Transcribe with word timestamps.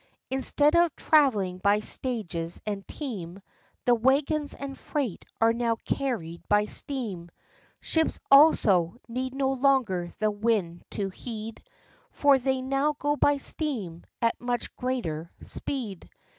55 0.31 0.31
Instead 0.39 0.75
of 0.75 0.95
travelling 0.95 1.57
by 1.59 1.79
stages 1.79 2.59
and 2.65 2.87
team, 2.87 3.39
The 3.85 3.93
wagons 3.93 4.55
and 4.55 4.75
freight 4.75 5.23
are 5.39 5.53
now 5.53 5.75
carried 5.85 6.41
by 6.49 6.65
steam. 6.65 7.29
Ships, 7.81 8.19
also, 8.31 8.95
need 9.07 9.35
no 9.35 9.51
longer 9.53 10.09
the 10.17 10.31
wind 10.31 10.83
to 10.97 11.09
heed, 11.09 11.61
For 12.09 12.39
they 12.39 12.63
now 12.63 12.93
go 12.97 13.15
by 13.15 13.37
steam, 13.37 14.03
at 14.23 14.41
much 14.41 14.75
greater 14.75 15.29
speed. 15.43 16.09